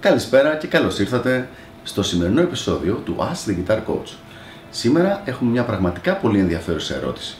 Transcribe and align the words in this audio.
Καλησπέρα 0.00 0.56
και 0.56 0.66
καλώς 0.66 0.98
ήρθατε 0.98 1.48
στο 1.82 2.02
σημερινό 2.02 2.40
επεισόδιο 2.40 2.94
του 2.94 3.16
Ask 3.18 3.50
the 3.50 3.54
Guitar 3.54 3.78
Coach. 3.78 4.16
Σήμερα 4.70 5.22
έχουμε 5.24 5.50
μια 5.50 5.64
πραγματικά 5.64 6.16
πολύ 6.16 6.38
ενδιαφέρουσα 6.38 6.94
ερώτηση, 6.94 7.36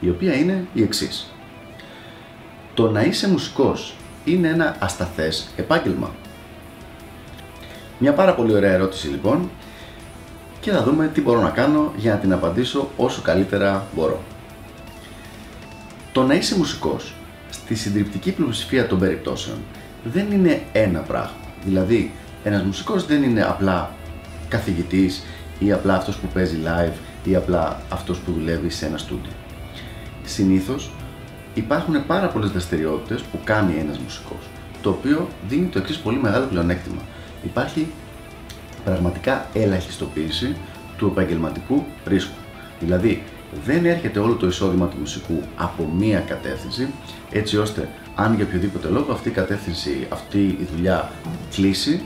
η 0.00 0.08
οποία 0.08 0.34
είναι 0.34 0.66
η 0.72 0.82
εξής. 0.82 1.32
Το 2.74 2.90
να 2.90 3.02
είσαι 3.02 3.28
μουσικός 3.28 3.94
είναι 4.24 4.48
ένα 4.48 4.76
ασταθές 4.78 5.48
επάγγελμα. 5.56 6.14
Μια 7.98 8.12
πάρα 8.12 8.34
πολύ 8.34 8.54
ωραία 8.54 8.72
ερώτηση 8.72 9.08
λοιπόν 9.08 9.50
και 10.60 10.70
θα 10.70 10.82
δούμε 10.82 11.08
τι 11.14 11.20
μπορώ 11.20 11.40
να 11.40 11.50
κάνω 11.50 11.92
για 11.96 12.12
να 12.12 12.18
την 12.18 12.32
απαντήσω 12.32 12.90
όσο 12.96 13.22
καλύτερα 13.22 13.86
μπορώ. 13.94 14.20
Το 16.12 16.22
να 16.22 16.34
είσαι 16.34 16.56
μουσικός 16.56 17.14
στη 17.50 17.74
συντριπτική 17.74 18.32
πλειοψηφία 18.32 18.86
των 18.86 18.98
περιπτώσεων 18.98 19.58
δεν 20.04 20.30
είναι 20.30 20.62
ένα 20.72 20.98
πράγμα. 21.00 21.36
Δηλαδή, 21.64 22.12
ένας 22.44 22.62
μουσικός 22.62 23.06
δεν 23.06 23.22
είναι 23.22 23.42
απλά 23.42 23.90
καθηγητής 24.48 25.22
ή 25.58 25.72
απλά 25.72 25.94
αυτός 25.94 26.16
που 26.16 26.26
παίζει 26.26 26.58
live 26.64 26.92
ή 27.24 27.34
απλά 27.34 27.80
αυτός 27.88 28.18
που 28.18 28.32
δουλεύει 28.32 28.70
σε 28.70 28.86
ένα 28.86 28.98
στούντιο. 28.98 29.32
Συνήθως 30.24 30.90
υπάρχουν 31.54 32.06
πάρα 32.06 32.26
πολλές 32.26 32.50
δραστηριότητες 32.50 33.20
που 33.20 33.38
κάνει 33.44 33.74
ένας 33.80 33.98
μουσικός, 33.98 34.48
το 34.82 34.90
οποίο 34.90 35.28
δίνει 35.48 35.66
το 35.66 35.78
εξής 35.78 35.98
πολύ 35.98 36.18
μεγάλο 36.18 36.46
πλεονέκτημα. 36.46 37.00
Υπάρχει 37.44 37.92
πραγματικά 38.84 39.46
ελαχιστοποίηση 39.52 40.56
του 40.96 41.06
επαγγελματικού 41.06 41.84
ρίσκου. 42.06 42.34
Δηλαδή, 42.80 43.22
δεν 43.64 43.86
έρχεται 43.86 44.18
όλο 44.18 44.34
το 44.34 44.46
εισόδημα 44.46 44.88
του 44.88 44.96
μουσικού 44.98 45.42
από 45.56 45.88
μία 45.98 46.20
κατεύθυνση, 46.20 46.88
έτσι 47.30 47.56
ώστε 47.56 47.88
αν 48.14 48.34
για 48.34 48.44
οποιοδήποτε 48.44 48.88
λόγο 48.88 49.12
αυτή 49.12 49.28
η 49.28 49.32
κατεύθυνση, 49.32 50.06
αυτή 50.08 50.38
η 50.38 50.68
δουλειά 50.74 51.10
κλείσει, 51.54 52.00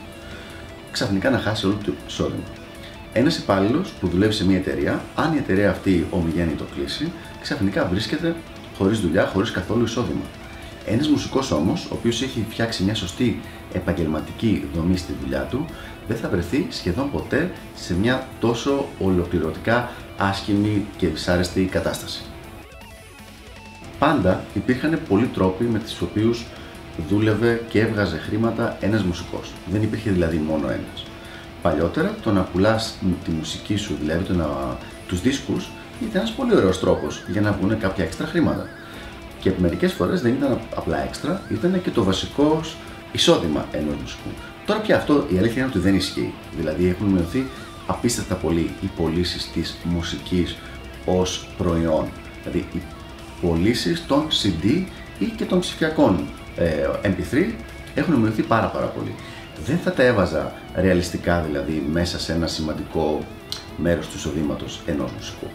ξαφνικά 0.90 1.30
να 1.30 1.38
χάσει 1.38 1.66
όλο 1.66 1.78
το 1.84 1.92
εισόδημα. 2.06 2.44
Ένας 3.12 3.36
υπάλληλος 3.36 3.92
που 4.00 4.08
δουλεύει 4.08 4.32
σε 4.32 4.46
μια 4.46 4.56
εταιρεία, 4.56 5.02
αν 5.14 5.34
η 5.34 5.36
εταιρεία 5.36 5.70
αυτή 5.70 6.06
ομιγένει 6.10 6.52
το 6.52 6.64
κλείσει, 6.74 7.12
ξαφνικά 7.42 7.86
βρίσκεται 7.86 8.34
χωρίς 8.78 9.00
δουλειά, 9.00 9.26
χωρίς 9.26 9.50
καθόλου 9.50 9.84
εισόδημα. 9.84 10.22
Ένας 10.86 11.08
μουσικός 11.08 11.50
όμω, 11.50 11.72
ο 11.72 11.94
οποίος 11.94 12.22
έχει 12.22 12.46
φτιάξει 12.50 12.82
μια 12.82 12.94
σωστή 12.94 13.40
επαγγελματική 13.72 14.68
δομή 14.74 14.96
στη 14.96 15.16
δουλειά 15.22 15.40
του, 15.40 15.64
δεν 16.08 16.16
θα 16.16 16.28
βρεθεί 16.28 16.66
σχεδόν 16.70 17.10
ποτέ 17.10 17.50
σε 17.76 17.94
μια 17.94 18.26
τόσο 18.40 18.88
ολοκληρωτικά 18.98 19.90
άσχημη 20.16 20.86
και 20.96 21.08
δυσάρεστη 21.08 21.64
κατάσταση. 21.64 22.22
Πάντα 23.98 24.44
υπήρχαν 24.54 25.00
πολλοί 25.08 25.26
τρόποι 25.26 25.64
με 25.64 25.78
τους 25.78 26.00
οποίους 26.00 26.44
δούλευε 27.08 27.62
και 27.68 27.80
έβγαζε 27.80 28.16
χρήματα 28.16 28.76
ένας 28.80 29.02
μουσικός. 29.02 29.52
Δεν 29.70 29.82
υπήρχε 29.82 30.10
δηλαδή 30.10 30.36
μόνο 30.36 30.66
ένας. 30.66 31.06
Παλιότερα 31.62 32.14
το 32.22 32.32
να 32.32 32.42
πουλάς 32.42 32.94
τη 33.24 33.30
μουσική 33.30 33.76
σου, 33.76 33.96
δηλαδή 34.00 34.24
το 34.24 34.34
να, 34.34 34.76
τους 35.06 35.20
δίσκους, 35.20 35.70
ήταν 36.00 36.20
ένας 36.20 36.32
πολύ 36.32 36.56
ωραίος 36.56 36.80
τρόπος 36.80 37.22
για 37.28 37.40
να 37.40 37.52
βγουν 37.52 37.78
κάποια 37.78 38.04
έξτρα 38.04 38.26
χρήματα. 38.26 38.68
Και 39.44 39.52
μερικές 39.58 39.92
φορές 39.92 40.20
δεν 40.20 40.32
ήταν 40.32 40.60
απλά 40.74 41.04
έξτρα, 41.04 41.42
ήταν 41.50 41.82
και 41.82 41.90
το 41.90 42.04
βασικό 42.04 42.60
εισόδημα 43.12 43.66
ενός 43.72 43.94
μουσικού. 44.00 44.28
Τώρα 44.66 44.80
πια 44.80 44.96
αυτό 44.96 45.26
η 45.28 45.38
αλήθεια 45.38 45.62
είναι 45.62 45.70
ότι 45.70 45.78
δεν 45.78 45.94
ισχύει. 45.94 46.32
Δηλαδή 46.56 46.88
έχουν 46.88 47.06
μειωθεί 47.06 47.46
απίστευτα 47.86 48.34
πολύ 48.34 48.70
οι 48.80 48.90
πωλήσεις 48.96 49.50
της 49.52 49.76
μουσικής 49.84 50.56
ως 51.04 51.48
προϊόν. 51.58 52.08
Δηλαδή 52.42 52.66
οι 52.72 52.82
πωλήσεις 53.40 54.06
των 54.06 54.26
CD 54.28 54.82
ή 55.18 55.24
και 55.24 55.44
των 55.44 55.60
ψηφιακών 55.60 56.26
ε, 56.56 56.86
MP3 57.02 57.52
έχουν 57.94 58.14
μειωθεί 58.14 58.42
πάρα 58.42 58.66
πάρα 58.66 58.86
πολύ. 58.86 59.14
Δεν 59.64 59.78
θα 59.78 59.92
τα 59.92 60.02
έβαζα 60.02 60.52
ρεαλιστικά 60.74 61.40
δηλαδή 61.40 61.86
μέσα 61.92 62.18
σε 62.18 62.32
ένα 62.32 62.46
σημαντικό 62.46 63.24
μέρος 63.76 64.06
του 64.08 64.16
εισοδήματος 64.16 64.80
ενός 64.86 65.10
μουσικού. 65.12 65.46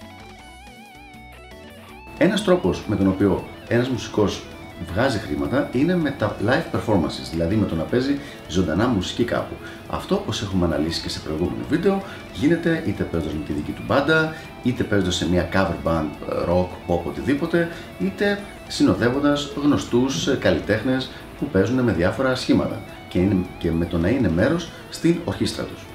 Ένας 2.18 2.44
τρόπος 2.44 2.84
με 2.88 2.96
τον 2.96 3.08
οποίο 3.08 3.48
ένας 3.70 3.90
μουσικός 3.90 4.44
βγάζει 4.92 5.18
χρήματα 5.18 5.70
είναι 5.72 5.96
με 5.96 6.12
τα 6.12 6.36
live 6.46 6.76
performances, 6.76 7.30
δηλαδή 7.32 7.56
με 7.56 7.66
το 7.66 7.76
να 7.76 7.84
παίζει 7.84 8.20
ζωντανά 8.48 8.88
μουσική 8.88 9.24
κάπου. 9.24 9.54
Αυτό 9.90 10.16
όπως 10.16 10.42
έχουμε 10.42 10.66
αναλύσει 10.66 11.02
και 11.02 11.10
σε 11.10 11.20
προηγούμενο 11.20 11.64
βίντεο 11.70 12.04
γίνεται 12.34 12.84
είτε 12.86 13.04
παίζοντας 13.04 13.34
με 13.34 13.44
τη 13.46 13.54
δική 13.54 13.72
του 13.72 13.82
μπάντα, 13.88 14.34
είτε 14.64 14.84
παίζοντας 14.84 15.16
σε 15.16 15.30
μια 15.30 15.50
cover 15.54 15.88
band, 15.88 16.08
rock, 16.50 16.68
pop, 16.88 17.00
οτιδήποτε, 17.04 17.70
είτε 18.00 18.40
συνοδεύοντας 18.68 19.52
γνωστούς 19.64 20.38
καλλιτέχνες 20.40 21.10
που 21.40 21.46
παίζουν 21.46 21.80
με 21.80 21.92
διάφορα 21.92 22.36
σχήματα 22.36 22.82
και, 23.08 23.20
είναι, 23.20 23.36
και 23.58 23.72
με 23.72 23.86
το 23.86 23.98
να 23.98 24.10
είναι 24.10 24.30
μέρος 24.30 24.70
στην 24.90 25.20
ορχήστρα 25.26 25.64
τους. 25.64 25.86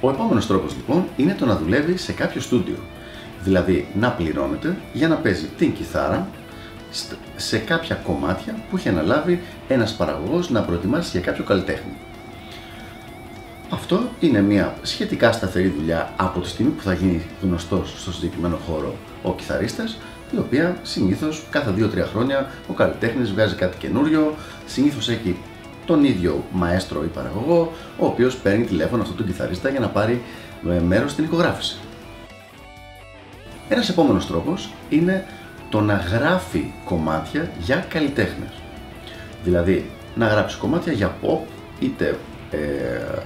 Ο 0.00 0.10
επόμενος 0.10 0.46
τρόπος 0.46 0.74
λοιπόν 0.74 1.04
είναι 1.16 1.34
το 1.38 1.46
να 1.46 1.56
δουλεύει 1.56 1.96
σε 1.96 2.12
κάποιο 2.12 2.40
στούντιο 2.40 2.76
δηλαδή 3.42 3.86
να 3.94 4.10
πληρώνεται 4.10 4.76
για 4.92 5.08
να 5.08 5.14
παίζει 5.16 5.46
την 5.58 5.72
κιθάρα 5.72 6.28
σε 7.36 7.58
κάποια 7.58 7.94
κομμάτια 7.94 8.56
που 8.70 8.76
έχει 8.76 8.88
αναλάβει 8.88 9.40
ένας 9.68 9.94
παραγωγός 9.94 10.50
να 10.50 10.62
προετοιμάσει 10.62 11.10
για 11.10 11.20
κάποιο 11.20 11.44
καλλιτέχνη. 11.44 11.92
Αυτό 13.70 14.08
είναι 14.20 14.40
μια 14.40 14.74
σχετικά 14.82 15.32
σταθερή 15.32 15.68
δουλειά 15.68 16.12
από 16.16 16.40
τη 16.40 16.48
στιγμή 16.48 16.70
που 16.70 16.82
θα 16.82 16.92
γίνει 16.92 17.22
γνωστός 17.42 17.94
στο 18.00 18.12
συγκεκριμένο 18.12 18.56
χώρο 18.56 18.94
ο 19.22 19.34
κιθαρίστας, 19.34 19.98
η 20.34 20.38
οποία 20.38 20.76
συνήθως 20.82 21.46
κάθε 21.50 21.74
2-3 21.76 22.06
χρόνια 22.12 22.50
ο 22.68 22.72
καλλιτέχνης 22.72 23.30
βγάζει 23.30 23.54
κάτι 23.54 23.76
καινούριο, 23.76 24.34
συνήθως 24.66 25.08
έχει 25.08 25.36
τον 25.86 26.04
ίδιο 26.04 26.44
μαέστρο 26.52 27.04
ή 27.04 27.06
παραγωγό, 27.06 27.72
ο 27.98 28.06
οποίος 28.06 28.36
παίρνει 28.36 28.64
τηλέφωνο 28.64 29.02
αυτόν 29.02 29.16
τον 29.16 29.26
κιθαρίστα 29.26 29.68
για 29.68 29.80
να 29.80 29.88
πάρει 29.88 30.22
ε, 30.70 30.80
μέρος 30.80 31.10
στην 31.10 31.24
ηχογράφηση. 31.24 31.78
Ένας 33.72 33.88
επόμενος 33.88 34.26
τρόπος 34.26 34.72
είναι 34.88 35.24
το 35.68 35.80
να 35.80 35.94
γράφει 35.94 36.72
κομμάτια 36.84 37.50
για 37.60 37.84
καλλιτέχνες. 37.88 38.50
Δηλαδή, 39.44 39.90
να 40.14 40.26
γράψει 40.26 40.58
κομμάτια 40.58 40.92
για 40.92 41.16
pop, 41.22 41.38
είτε 41.80 42.18
ε, 42.50 42.58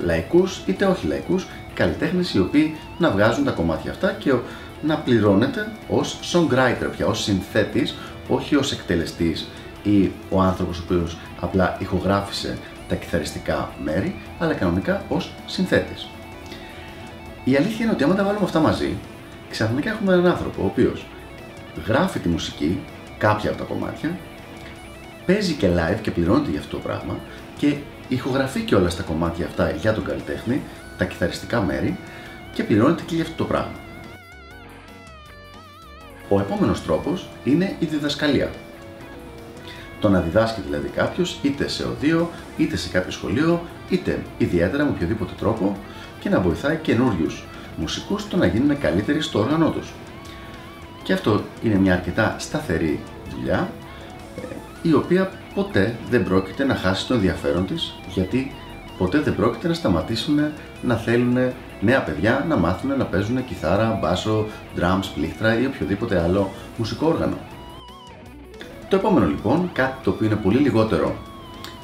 λαϊκούς 0.04 0.62
είτε 0.66 0.84
όχι 0.84 1.06
λαϊκούς, 1.06 1.46
καλλιτέχνες 1.74 2.34
οι 2.34 2.40
οποίοι 2.40 2.76
να 2.98 3.10
βγάζουν 3.10 3.44
τα 3.44 3.50
κομμάτια 3.50 3.90
αυτά 3.90 4.12
και 4.12 4.34
να 4.82 4.96
πληρώνεται 4.96 5.68
ως 5.88 6.18
songwriter 6.32 6.88
πια, 6.96 7.06
ως 7.06 7.22
συνθέτης, 7.22 7.96
όχι 8.28 8.56
ως 8.56 8.72
εκτελεστής 8.72 9.48
ή 9.82 10.12
ο 10.30 10.40
άνθρωπος 10.40 10.78
ο 10.78 10.82
οποίος 10.84 11.18
απλά 11.40 11.76
ηχογράφησε 11.80 12.58
τα 12.88 12.94
κιθαριστικά 12.94 13.70
μέρη, 13.84 14.20
αλλά 14.38 14.54
κανονικά 14.54 15.02
ως 15.08 15.32
συνθέτης. 15.46 16.08
Η 17.44 17.56
αλήθεια 17.56 17.84
είναι 17.84 17.92
ότι 17.92 18.04
άμα 18.04 18.14
τα 18.14 18.24
βάλουμε 18.24 18.44
αυτά 18.44 18.60
μαζί, 18.60 18.96
ξαφνικά 19.56 19.90
έχουμε 19.90 20.12
έναν 20.12 20.26
άνθρωπο 20.26 20.62
ο 20.62 20.66
οποίος 20.66 21.06
γράφει 21.86 22.18
τη 22.18 22.28
μουσική, 22.28 22.80
κάποια 23.18 23.50
από 23.50 23.58
τα 23.58 23.64
κομμάτια, 23.64 24.18
παίζει 25.26 25.52
και 25.52 25.68
live 25.76 25.98
και 26.02 26.10
πληρώνεται 26.10 26.50
για 26.50 26.60
αυτό 26.60 26.76
το 26.76 26.82
πράγμα 26.82 27.18
και 27.58 27.76
ηχογραφεί 28.08 28.60
και 28.60 28.74
όλα 28.74 28.88
στα 28.88 29.02
κομμάτια 29.02 29.46
αυτά 29.46 29.70
για 29.70 29.92
τον 29.92 30.04
καλλιτέχνη, 30.04 30.62
τα 30.98 31.04
κιθαριστικά 31.04 31.60
μέρη 31.60 31.98
και 32.54 32.62
πληρώνεται 32.62 33.02
και 33.06 33.14
για 33.14 33.24
αυτό 33.24 33.36
το 33.36 33.44
πράγμα. 33.44 33.78
Ο 36.28 36.40
επόμενος 36.40 36.82
τρόπος 36.82 37.28
είναι 37.44 37.76
η 37.78 37.86
διδασκαλία. 37.86 38.50
Το 40.00 40.08
να 40.08 40.20
διδάσκει 40.20 40.60
δηλαδή 40.60 40.88
κάποιος 40.88 41.38
είτε 41.42 41.68
σε 41.68 41.84
οδείο, 41.84 42.30
είτε 42.56 42.76
σε 42.76 42.88
κάποιο 42.88 43.10
σχολείο, 43.10 43.62
είτε 43.88 44.22
ιδιαίτερα 44.38 44.84
με 44.84 44.90
οποιοδήποτε 44.90 45.32
τρόπο 45.38 45.76
και 46.20 46.28
να 46.28 46.40
βοηθάει 46.40 46.76
καινούριους 46.76 47.44
μουσικούς 47.76 48.28
το 48.28 48.36
να 48.36 48.46
γίνουν 48.46 48.78
καλύτεροι 48.78 49.20
στο 49.20 49.38
όργανό 49.38 49.70
τους. 49.70 49.92
Και 51.02 51.12
αυτό 51.12 51.42
είναι 51.62 51.74
μια 51.74 51.92
αρκετά 51.92 52.36
σταθερή 52.38 53.00
δουλειά, 53.34 53.70
ε, 54.36 54.40
η 54.82 54.92
οποία 54.92 55.30
ποτέ 55.54 55.96
δεν 56.10 56.24
πρόκειται 56.24 56.64
να 56.64 56.74
χάσει 56.74 57.06
το 57.06 57.14
ενδιαφέρον 57.14 57.66
της, 57.66 57.94
γιατί 58.08 58.52
ποτέ 58.98 59.20
δεν 59.20 59.36
πρόκειται 59.36 59.68
να 59.68 59.74
σταματήσουν 59.74 60.38
να 60.82 60.96
θέλουν 60.96 61.38
νέα 61.80 62.02
παιδιά 62.02 62.44
να 62.48 62.56
μάθουν 62.56 62.96
να 62.96 63.04
παίζουν 63.04 63.44
κιθάρα, 63.44 63.98
μπάσο, 64.00 64.46
drums, 64.76 65.06
πλήκτρα 65.14 65.60
ή 65.60 65.66
οποιοδήποτε 65.66 66.22
άλλο 66.22 66.50
μουσικό 66.76 67.06
όργανο. 67.06 67.36
Το 68.88 68.96
επόμενο 68.96 69.26
λοιπόν, 69.26 69.70
κάτι 69.72 70.02
το 70.02 70.10
οποίο 70.10 70.26
είναι 70.26 70.36
πολύ 70.36 70.58
λιγότερο 70.58 71.16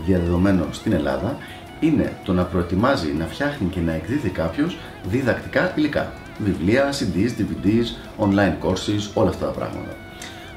διαδεδομένο 0.06 0.66
στην 0.70 0.92
Ελλάδα, 0.92 1.36
είναι 1.82 2.12
το 2.24 2.32
να 2.32 2.44
προετοιμάζει, 2.44 3.12
να 3.12 3.26
φτιάχνει 3.26 3.68
και 3.68 3.80
να 3.80 3.92
εκδίδει 3.92 4.28
κάποιος 4.28 4.78
διδακτικά 5.04 5.72
υλικά. 5.76 6.12
Βιβλία, 6.38 6.92
CDs, 6.92 7.40
DVDs, 7.40 7.86
online 8.24 8.66
courses, 8.66 9.10
όλα 9.14 9.28
αυτά 9.28 9.46
τα 9.46 9.52
πράγματα. 9.52 9.96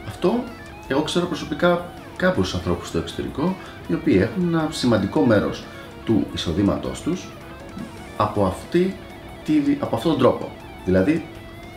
Αυτό 0.07 0.43
εγώ 0.87 1.01
ξέρω 1.01 1.25
προσωπικά 1.25 1.85
κάποιους 2.15 2.53
ανθρώπους 2.53 2.87
στο 2.87 2.97
εξωτερικό 2.97 3.55
οι 3.87 3.93
οποίοι 3.93 4.19
έχουν 4.21 4.47
ένα 4.47 4.67
σημαντικό 4.71 5.25
μέρος 5.25 5.63
του 6.05 6.27
εισοδήματός 6.33 7.01
τους 7.01 7.27
από 8.17 8.45
αυτή 8.45 8.95
από 9.79 9.95
αυτόν 9.95 10.11
τον 10.11 10.19
τρόπο. 10.19 10.51
Δηλαδή 10.85 11.25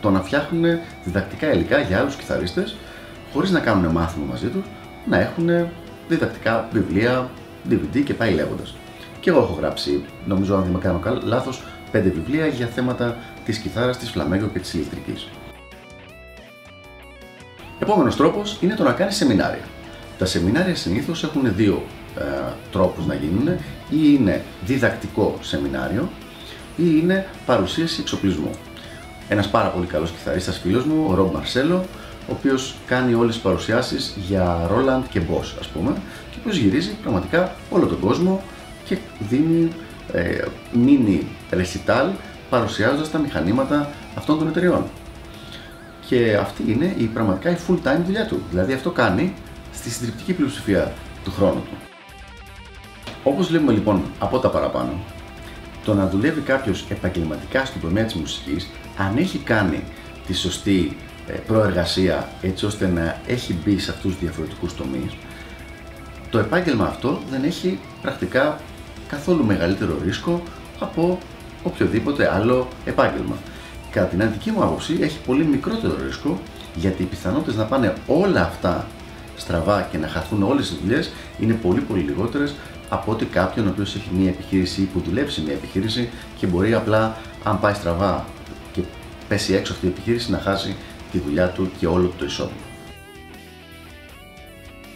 το 0.01 0.09
να 0.09 0.21
φτιάχνουν 0.21 0.79
διδακτικά 1.03 1.53
υλικά 1.53 1.79
για 1.79 1.99
άλλους 1.99 2.15
κιθαρίστες 2.15 2.75
χωρίς 3.33 3.51
να 3.51 3.59
κάνουν 3.59 3.91
μάθημα 3.91 4.25
μαζί 4.25 4.47
τους, 4.47 4.63
να 5.05 5.19
έχουν 5.19 5.49
διδακτικά 6.07 6.69
βιβλία, 6.71 7.29
DVD 7.69 8.03
και 8.03 8.13
πάει 8.13 8.33
λέγοντας. 8.33 8.75
Και 9.19 9.29
εγώ 9.29 9.39
έχω 9.39 9.53
γράψει, 9.59 10.03
νομίζω 10.25 10.55
αν 10.55 10.63
δεν 10.63 10.71
με 10.71 10.79
κάνω 10.79 11.21
λάθος, 11.23 11.63
πέντε 11.91 12.09
βιβλία 12.09 12.47
για 12.47 12.67
θέματα 12.67 13.17
της 13.45 13.57
κιθάρας, 13.57 13.97
της 13.97 14.09
φλαμέγκο 14.09 14.47
και 14.47 14.59
της 14.59 14.73
ηλεκτρικής. 14.73 15.27
Επόμενος 17.79 18.15
τρόπος 18.15 18.57
είναι 18.61 18.75
το 18.75 18.83
να 18.83 18.91
κάνεις 18.91 19.15
σεμινάρια. 19.15 19.63
Τα 20.17 20.25
σεμινάρια 20.25 20.75
συνήθως 20.75 21.23
έχουν 21.23 21.55
δύο 21.55 21.83
ε, 22.17 22.23
τρόπους 22.71 23.05
να 23.05 23.13
γίνουν 23.13 23.47
ή 23.89 24.17
είναι 24.19 24.43
διδακτικό 24.65 25.37
σεμινάριο 25.41 26.09
ή 26.77 26.83
είναι 27.01 27.27
παρουσίαση 27.45 28.01
εξοπλισμού. 28.01 28.51
Ένας 29.29 29.49
πάρα 29.49 29.69
πολύ 29.69 29.85
καλός 29.85 30.11
κιθαρίστας 30.11 30.59
φίλος 30.59 30.85
μου, 30.85 31.05
ο 31.09 31.13
Ρομπ 31.13 31.33
Μαρσέλο, 31.33 31.85
ο 32.27 32.31
οποίος 32.31 32.75
κάνει 32.85 33.13
όλες 33.13 33.33
τις 33.33 33.43
παρουσιάσεις 33.43 34.15
για 34.27 34.69
Roland 34.71 35.03
και 35.09 35.21
Boss 35.29 35.55
ας 35.59 35.67
πούμε 35.67 35.91
και 36.31 36.37
ο 36.37 36.39
οποίος 36.39 36.57
γυρίζει 36.57 36.95
πραγματικά 37.01 37.55
όλο 37.69 37.85
τον 37.85 37.99
κόσμο 37.99 38.41
και 38.89 38.97
δίνει 39.19 39.71
ε, 40.13 40.45
mini 40.73 41.21
recital 41.51 42.09
παρουσιάζοντας 42.49 43.11
τα 43.11 43.17
μηχανήματα 43.19 43.89
αυτών 44.15 44.37
των 44.37 44.47
εταιριών. 44.47 44.83
Και 46.07 46.37
αυτή 46.41 46.63
είναι 46.67 46.93
η 46.97 47.03
πραγματικά 47.03 47.49
η 47.49 47.55
full 47.67 47.87
time 47.87 47.99
δουλειά 48.05 48.25
του. 48.25 48.41
Δηλαδή 48.49 48.73
αυτό 48.73 48.91
κάνει 48.91 49.33
στη 49.73 49.89
συντριπτική 49.89 50.33
πλειοψηφία 50.33 50.91
του 51.23 51.31
χρόνου 51.31 51.61
του. 51.61 51.77
Όπως 53.23 53.47
βλέπουμε 53.47 53.71
λοιπόν 53.71 54.03
από 54.19 54.39
τα 54.39 54.49
παραπάνω, 54.49 54.91
το 55.85 55.93
να 55.93 56.07
δουλεύει 56.07 56.41
κάποιος 56.41 56.85
επαγγελματικά 56.89 57.65
στον 57.65 57.81
τομέα 57.81 58.03
της 58.03 58.13
μουσικής, 58.13 58.69
αν 58.97 59.17
έχει 59.17 59.37
κάνει 59.37 59.83
τη 60.27 60.33
σωστή 60.33 60.97
ε, 61.27 61.33
προεργασία 61.33 62.29
έτσι 62.41 62.65
ώστε 62.65 62.87
να 62.87 63.17
έχει 63.27 63.55
μπει 63.63 63.79
σε 63.79 63.91
αυτούς 63.91 64.11
τους 64.11 64.19
διαφορετικούς 64.21 64.75
τομείς, 64.75 65.11
το 66.29 66.39
επάγγελμα 66.39 66.85
αυτό 66.85 67.19
δεν 67.29 67.43
έχει 67.43 67.79
πρακτικά 68.01 68.59
καθόλου 69.09 69.45
μεγαλύτερο 69.45 69.97
ρίσκο 70.03 70.43
από 70.79 71.19
οποιοδήποτε 71.63 72.33
άλλο 72.33 72.67
επάγγελμα. 72.85 73.35
Κατά 73.91 74.05
την 74.05 74.23
αντική 74.23 74.51
μου 74.51 74.63
άποψη 74.63 74.97
έχει 75.01 75.19
πολύ 75.25 75.45
μικρότερο 75.45 75.95
ρίσκο 76.05 76.39
γιατί 76.75 77.01
οι 77.01 77.05
πιθανότητες 77.05 77.55
να 77.55 77.63
πάνε 77.63 77.93
όλα 78.07 78.41
αυτά 78.41 78.87
στραβά 79.37 79.87
και 79.91 79.97
να 79.97 80.07
χαθούν 80.07 80.43
όλες 80.43 80.69
οι 80.69 80.77
δουλειές 80.81 81.11
είναι 81.39 81.53
πολύ 81.53 81.79
πολύ 81.79 82.01
λιγότερες 82.01 82.55
από 82.89 83.11
ότι 83.11 83.25
κάποιον 83.25 83.67
ο 83.67 83.69
οποίος 83.69 83.95
έχει 83.95 84.09
μια 84.17 84.29
επιχείρηση 84.29 84.81
ή 84.81 84.85
που 84.85 84.99
δουλεύει 84.99 85.31
σε 85.31 85.41
μια 85.41 85.53
επιχείρηση 85.53 86.09
και 86.37 86.47
μπορεί 86.47 86.73
απλά 86.73 87.17
αν 87.43 87.59
πάει 87.59 87.73
στραβά 87.73 88.25
και 88.71 88.81
πέσει 89.27 89.53
έξω 89.53 89.73
αυτή 89.73 89.85
η 89.85 89.89
επιχείρηση 89.89 90.31
να 90.31 90.39
χάσει 90.39 90.75
τη 91.11 91.19
δουλειά 91.19 91.47
του 91.47 91.71
και 91.79 91.87
όλο 91.87 92.13
το 92.17 92.25
εισόδημα. 92.25 92.57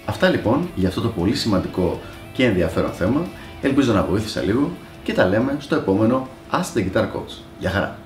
Αυτά 0.05 0.29
λοιπόν 0.29 0.69
για 0.75 0.87
αυτό 0.87 1.01
το 1.01 1.07
πολύ 1.07 1.35
σημαντικό 1.35 2.01
και 2.33 2.45
ενδιαφέρον 2.45 2.91
θέμα. 2.91 3.25
Ελπίζω 3.65 3.93
να 3.93 4.03
βοήθησα 4.03 4.41
λίγο 4.41 4.71
και 5.03 5.13
τα 5.13 5.25
λέμε 5.25 5.57
στο 5.59 5.75
επόμενο 5.75 6.27
Ask 6.51 6.77
the 6.77 6.91
Guitar 6.91 7.03
Coach. 7.03 7.37
Γεια 7.59 7.69
χαρά! 7.69 8.02